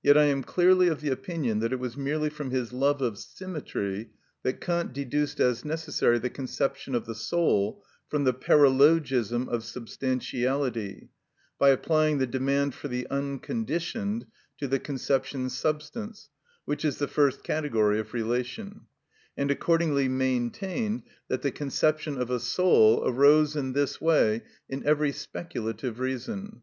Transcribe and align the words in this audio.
Yet 0.00 0.16
I 0.16 0.26
am 0.26 0.44
clearly 0.44 0.86
of 0.86 1.00
the 1.00 1.08
opinion 1.10 1.58
that 1.58 1.72
it 1.72 1.80
was 1.80 1.96
merely 1.96 2.30
from 2.30 2.50
his 2.52 2.72
love 2.72 3.02
of 3.02 3.18
symmetry 3.18 4.10
that 4.44 4.60
Kant 4.60 4.92
deduced 4.92 5.40
as 5.40 5.64
necessary 5.64 6.20
the 6.20 6.30
conception 6.30 6.94
of 6.94 7.04
the 7.04 7.16
soul 7.16 7.82
from 8.08 8.22
the 8.22 8.32
paralogism 8.32 9.48
of 9.48 9.64
substantiality 9.64 11.08
by 11.58 11.70
applying 11.70 12.18
the 12.18 12.28
demand 12.28 12.76
for 12.76 12.86
the 12.86 13.08
unconditioned 13.10 14.26
to 14.58 14.68
the 14.68 14.78
conception 14.78 15.50
substance, 15.50 16.28
which 16.64 16.84
is 16.84 16.98
the 16.98 17.08
first 17.08 17.42
category 17.42 17.98
of 17.98 18.14
relation, 18.14 18.82
and 19.36 19.50
accordingly 19.50 20.06
maintained 20.06 21.02
that 21.26 21.42
the 21.42 21.50
conception 21.50 22.18
of 22.20 22.30
a 22.30 22.38
soul 22.38 23.02
arose 23.04 23.56
in 23.56 23.72
this 23.72 24.00
way 24.00 24.44
in 24.68 24.86
every 24.86 25.10
speculative 25.10 25.98
reason. 25.98 26.62